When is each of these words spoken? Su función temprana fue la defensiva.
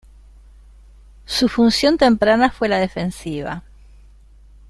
Su 1.27 1.47
función 1.47 1.99
temprana 1.99 2.49
fue 2.49 2.67
la 2.67 2.79
defensiva. 2.79 3.61